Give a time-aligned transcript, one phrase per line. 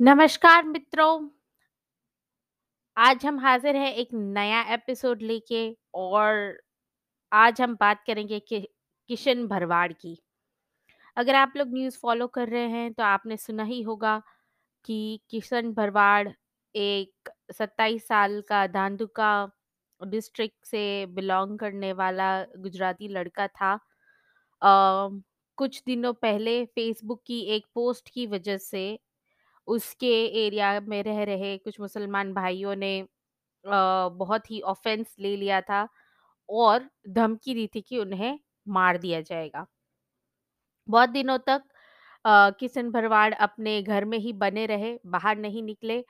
[0.00, 1.28] नमस्कार मित्रों।
[2.96, 5.60] आज हम हाज़िर हैं एक नया एपिसोड लेके
[5.94, 6.58] और
[7.32, 8.60] आज हम बात करेंगे कि
[9.10, 10.16] किशन भरवाड़ की।
[11.16, 14.22] अगर आप लोग न्यूज़ फ़ॉलो कर रहे हैं तो आपने सुना ही होगा
[14.84, 16.28] कि किशन भरवाड़
[16.74, 19.30] एक 27 साल का धांधुका
[20.00, 23.72] डिस्ट्रिक्ट से बिलोंग करने वाला गुजराती लड़का था।
[24.62, 25.20] अ,
[25.58, 28.98] कुछ दिनों पहले फ़ेसबुक की एक पोस्ट की वजह से
[29.68, 30.12] उसके
[30.46, 32.92] एरिया में रह रहे कुछ मुसलमान भाइयों ने
[33.64, 35.88] बहुत ही ऑफेंस ले लिया था
[36.48, 38.38] और धमकी दी थी कि उन्हें
[38.70, 39.66] मार दिया जाएगा।
[40.88, 41.62] बहुत दिनों तक
[42.54, 46.04] किशन भरवाड़ अपने घर में ही बने रहे, बाहर नहीं निकले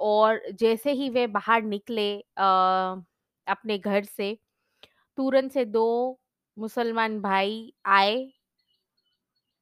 [0.00, 2.42] और जैसे ही वे बाहर निकले अ,
[3.46, 4.34] अपने घर से,
[5.18, 5.86] तुरंत से 2
[6.56, 8.16] मुसलमान भाई आए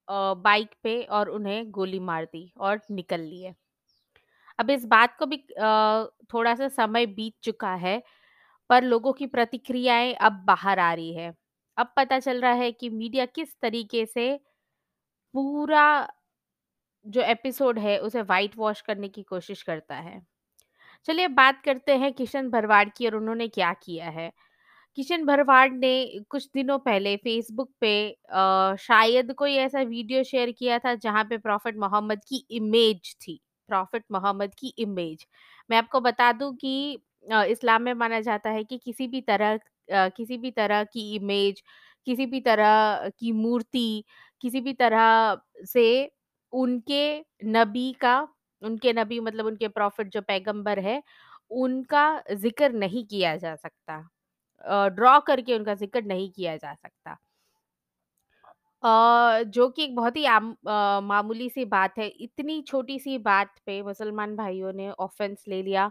[0.09, 3.55] बाइक पे और उन्हें गोली मार दी और निकल लिए।
[4.59, 5.37] अब इस बात को भी
[6.33, 8.03] थोड़ा-सा समय बीत चुका है,
[8.71, 11.35] पर लोगों की प्रतिक्रियाएँ अब बाहर आ रही है।
[11.77, 14.31] अब पता चल रहा है कि मीडिया किस तरीके से
[15.35, 15.87] पूरा
[17.07, 20.21] जो एपिसोड है, उसे व्हाइट वॉश करने की कोशिश करता है।
[21.09, 24.33] चलिए बात करते हैं किशन भरवाड़ की और उन्होंने क्या किया है।
[24.97, 25.93] किशन भरवाड़ ने
[26.31, 31.39] कुछ दिनों पहले फ़ेसबुक पे अ, शायद कोई ऐसा वीडियो शेयर किया था जहाँ पे
[31.39, 35.27] प्रॉफिट मोहम्मद की इमेज थी, प्रॉफिट मोहम्मद की इमेज।
[35.71, 36.73] मैं आपको बता दूँ कि
[37.47, 39.59] इस्लाम में माना जाता है कि किसी भी तरह
[40.11, 41.63] किसी भी तरह की इमेज,
[42.07, 44.05] किसी भी तरह की मूर्ति,
[44.43, 45.87] किसी भी तरह से
[46.53, 47.03] उनके
[47.47, 48.19] नबी का
[48.63, 51.03] उनके नबी मतलब उनके प्रॉफिट जो पैगंबर है,
[51.53, 54.03] उनका ज़िक्र नहीं किया जा सकता।
[54.65, 57.17] ड्रॉ करके उनका ज़िक्र नहीं किया जा सकता।
[59.47, 60.55] जो कि एक बहुत ही आम
[61.05, 65.91] मामूली सी बात है। इतनी छोटी-सी बात पे मुसलमान भाइयों ने ऑफ़ेंस ले लिया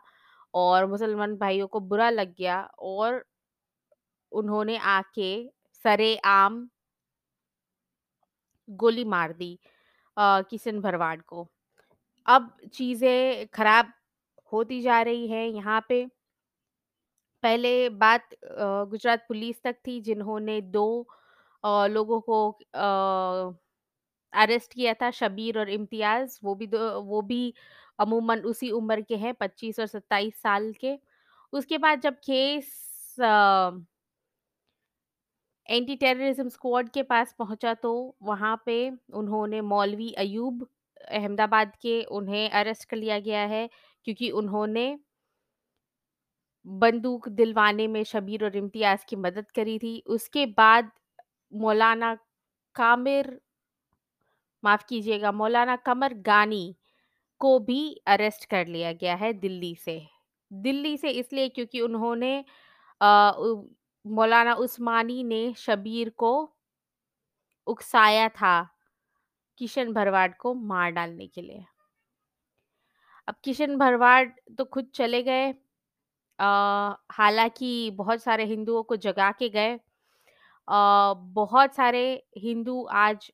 [0.54, 3.24] और मुसलमान भाइयों को बुरा लग गया और
[4.32, 5.30] उन्होंने आके
[5.86, 6.68] सरेआम
[8.70, 9.58] गोली मार दी
[10.18, 11.48] किशन भरवाड़ को।
[12.26, 13.94] अब चीज़ें खराब
[14.52, 16.06] होती जा रही है यहाँ पे।
[17.46, 18.36] पहले बात
[18.92, 20.86] गुजरात पुलिस तक थी जिन्होंने 2
[21.64, 22.40] अ, लोगों को
[24.34, 27.42] अरेस्ट किया था शबीर और इम्तियाज़ वो भी दो वो भी
[28.00, 30.98] अमूमन उसी उम्र के हैं 25 और 27 साल के।
[31.54, 32.74] उसके बाद जब केस
[35.70, 37.92] एंटी टेररिज्म स्क्वाड के पास पहुँचा तो
[38.24, 38.78] वहाँ पे
[39.16, 40.68] उन्होंने मौलवी अयूब
[41.10, 43.68] अहमदाबाद के उन्हें अरेस्ट कर लिया गया है
[44.08, 44.86] क्योंकि उन्होंने
[46.66, 50.92] बंदूक दिलवाने में शबीर और इम्तियाज़ की मदद करी थी। उसके बाद
[51.52, 52.14] मौलाना
[52.76, 53.40] कामिर,
[54.64, 56.76] माफ़ कीजिएगा, मौलाना कमर गानी
[57.42, 60.02] को भी अरेस्ट कर लिया गया है दिल्ली से।
[60.52, 62.34] दिल्ली से इसलिए क्योंकि उन्होंने
[64.06, 66.34] मौलाना उस्मानी ने शबीर को
[67.68, 68.54] उकसाया था
[69.60, 71.66] किशन भरवाड़ को मार डालने के लिए।
[73.28, 74.28] अब किशन भरवाड़
[74.58, 75.54] तो खुद चले गए
[76.40, 76.46] अ,
[77.12, 79.80] हालाँकि बहुत सारे हिंदुओं को जगा के गए।
[80.68, 82.04] बहुत सारे
[82.40, 83.32] हिंदू आज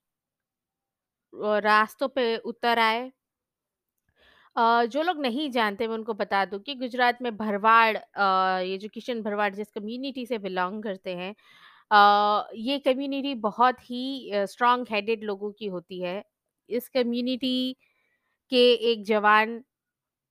[1.59, 3.11] रास्तों पे उतर आए।
[4.55, 8.89] जो लोग नहीं जानते मैं उनको बता दूँ कि गुजरात में भरवाड़ अ, ये जो
[8.89, 11.33] किशन भरवाड़ जिस कम्युनिटी से बिलॉन्ग करते हैं
[12.57, 16.23] ये कम्युनिटी बहुत ही स्ट्रॉन्ग हेडेड लोगों की होती है।
[16.69, 17.53] इस कम्युनिटी
[18.51, 19.61] के एक जवान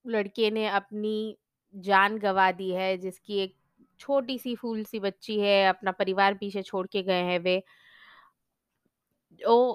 [0.05, 1.37] लड़के ने अपनी
[1.75, 3.55] जान गँवा दी है, जिसकी एक
[4.01, 7.63] छोटी-सी फूल-सी बच्ची है, अपना परिवार पीछे छोड़ के गए हैं वे।
[9.41, 9.75] ओ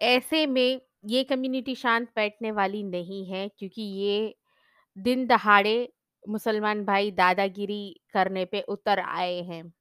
[0.00, 4.34] ऐसे में ये कम्युनिटी शांत बैठने वाली नहीं है क्योंकि ये
[4.96, 5.76] दिन दहाड़े
[6.24, 7.82] मुसलमान भाई दादागिरी
[8.12, 9.72] करने पे उतर आए हैं।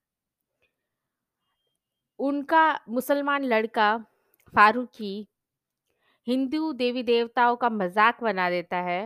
[2.20, 3.88] उनका मुसलमान लड़का
[4.53, 5.16] फारूकी
[6.28, 9.02] हिंदू देवी-देवताओं का मज़ाक बना देता है।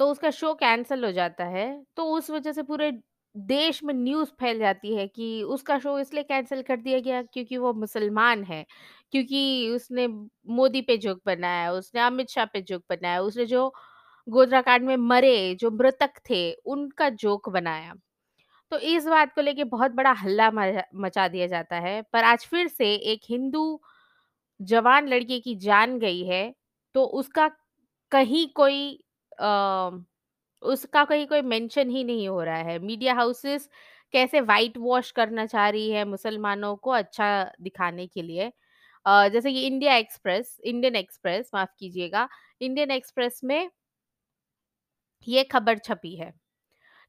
[0.00, 2.90] तो उसका शो कैंसल हो जाता है, तो उस वज़ह से पूरे
[3.34, 7.56] देश में न्यूज़ फैल जाती है कि उसका शो इसलिए कैंसल कर दिया गया क्योंकि
[7.58, 8.64] वो मुसलमान है,
[9.12, 10.06] क्योंकि उसने
[10.50, 13.72] मोदी पे जोक बनाया, उसने अमित शाह पे जोक बनाया, उसने जो
[14.26, 17.94] गोधराकांड में मरे, जो मृतक थे, उनका जोक बनाया।
[18.72, 22.46] तो इस बात को लेके बहुत बड़ा हल्ला मचा मचा दिया जाता है, पर आज
[22.46, 23.80] फिर से एक हिंदू
[24.60, 26.52] जवान लड़के की जान गई है,
[26.94, 27.48] तो उसका
[28.12, 29.03] कहीं कोई
[29.38, 30.04] अ,
[30.62, 33.68] उसका कहीं कोई मेंशन ही नहीं हो रहा है। मीडिया हाउसेस
[34.14, 37.28] कैसे व्हाइट वॉश करना चाह रही है मुसलमानों को अच्छा
[37.62, 38.52] दिखाने के लिए
[39.06, 42.28] अ, जैसे कि इंडिया एक्सप्रेस इंडियन एक्सप्रेस माफ़ कीजिएगा,
[42.60, 43.70] इंडियन एक्सप्रेस में
[45.26, 46.32] ये खबर छपी है।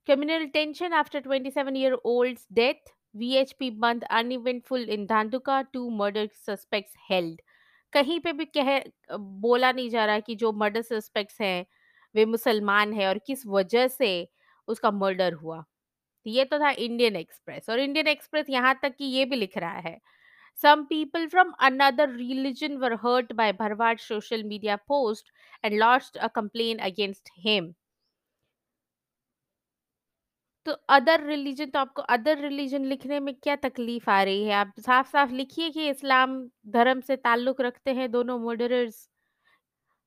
[0.08, 2.92] Communal tension after 27-year-old's death.
[3.16, 7.42] VHP bandh uneventful in Dhandhuka two murder suspects held
[7.94, 8.70] कहीं पे भी कह
[9.42, 11.66] बोला नहीं जा रहा कि जो मर्डर सस्पेक्ट्स हैं
[12.16, 14.12] वे मुसलमान है और किस वजह से
[14.68, 15.64] उसका मर्डर हुआ
[16.26, 19.80] ये तो था इंडियन एक्सप्रेस और इंडियन एक्सप्रेस यहाँ तक कि ये भी लिख रहा
[19.82, 20.00] है
[20.60, 25.32] some people from another religion were hurt by Bharwad social media post
[25.64, 27.74] and launched a complain against him
[30.68, 34.54] तो अदर रिलीजन तो आपको अदर रिलीजन लिखने में क्या तकलीफ़ आ रही है?
[34.54, 36.38] आप साफ-साफ लिखिए कि इस्लाम
[36.72, 39.08] धर्म से ताल्लुक़ रखते हैं दोनों मर्डरर्स।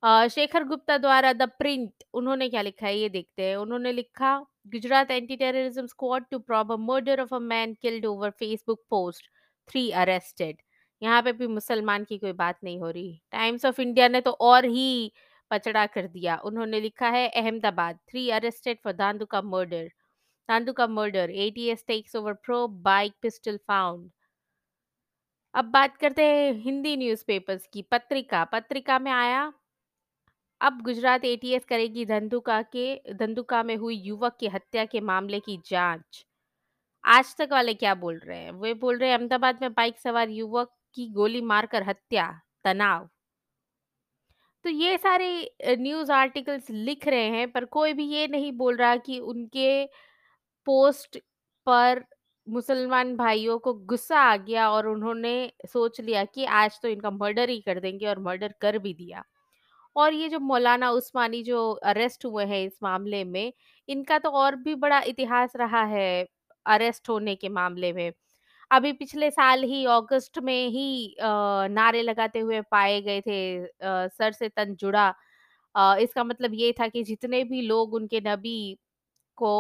[0.03, 4.39] शेखर गुप्ता द्वारा द प्रिंट उन्होंने क्या लिखा है ये देखते हैं। उन्होंने लिखा
[4.73, 9.27] Gujarat anti terrorism squad to probe a murder of a man killed over Facebook post,
[9.69, 10.57] three arrested.
[11.03, 14.31] यहाँ पे भी मुसलमान की कोई बात नहीं हो रही। टाइम्स ऑफ़ इंडिया ने तो
[14.33, 15.13] और ही
[15.51, 19.87] पचड़ा कर दिया। उन्होंने लिखा है Ahmedabad, three arrested for Dhandhuka murder.
[20.49, 24.11] Dhandhuka murder, ATS takes over probe bike pistol found.
[25.55, 29.53] अब बात करते हैं हिंदी न्यूज़पेपर्स की। पत्रिका, पत्रिका में आया
[30.61, 35.57] अब गुजरात एटीएस करेगी धंधुका के धंधुका में हुई युवक की हत्या के मामले की
[35.67, 36.25] जाँच।
[37.05, 38.53] आज तक वाले क्या बोल रहे हैं?
[38.53, 42.31] वे बोल रहे हैं अहमदाबाद में बाइक सवार युवक की गोली मारकर हत्या,
[42.65, 43.09] तनाव।
[44.65, 45.29] तो ये सारे
[45.71, 49.85] न्यूज़ आर्टिकल्स लिख रहे हैं पर कोई भी ये नहीं बोल रहा कि उनके
[50.67, 51.19] पोस्ट
[51.67, 52.05] पर
[52.47, 55.35] मुसलमान भाइयों को गुस्सा आ गया और उन्होंने
[55.69, 59.25] सोच लिया कि आज तो इनका मर्डर ही कर देंगे और मर्डर कर भी दिया।
[59.99, 63.53] और ये जो मौलाना उस्मानी जो अरेस्ट हुए हैं इस मामले में,
[63.89, 66.27] इनका तो और भी बड़ा इतिहास रहा है
[66.67, 68.13] अरेस्ट होने के मामले में।
[68.71, 73.67] अभी पिछले साल ही अगस्त में ही नारे लगाते हुए पाए गए थे
[74.11, 75.09] सर से तन जुड़ा।
[76.01, 78.59] इसका मतलब ये था कि जितने भी लोग उनके नबी
[79.39, 79.53] को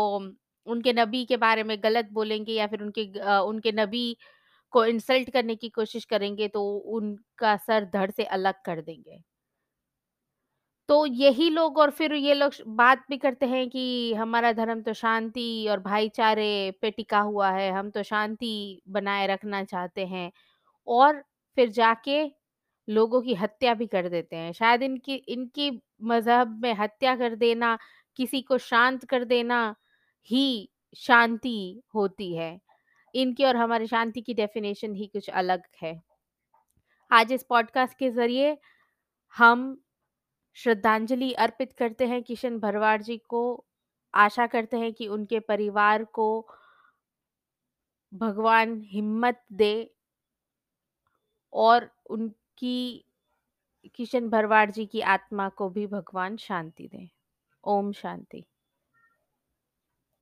[0.66, 3.04] उनके नबी के बारे में गलत बोलेंगे या फिर उनके
[3.40, 4.16] उनके नबी
[4.72, 9.22] को इंसल्ट करने की कोशिश करेंगे तो उनका सर धड़ से अलग कर देंगे।
[10.88, 14.92] तो यही लोग और फिर ये लोग बात भी करते हैं कि हमारा धर्म तो
[14.92, 20.30] शांति और भाईचारे पे टिका हुआ है, हम तो शांति बनाए रखना चाहते हैं
[20.86, 21.22] और
[21.56, 22.22] फिर जाके
[22.88, 25.70] लोगों की हत्या भी कर देते हैं। शायद इनकी इनकी
[26.02, 27.76] मज़हब में हत्या कर देना,
[28.18, 29.74] किसी को शांत कर देना
[30.30, 32.58] ही शांति होती है।
[33.14, 36.00] इनकी और हमारी शांति की डेफ़िनेशन ही कुछ अलग है।
[37.10, 38.56] आज इस पॉडकास्ट के ज़रिए
[39.34, 39.80] हम
[40.58, 43.64] श्रद्धांजलि अर्पित करते हैं किशन भरवाड़ जी को।
[44.14, 46.46] आशा करते हैं कि उनके परिवार को
[48.12, 49.90] भगवान हिम्मत दे
[51.52, 53.04] और उनकी,
[53.94, 57.08] किशन भरवाड़ जी की आत्मा को भी भगवान शांति दे
[57.64, 58.44] ओम शांति।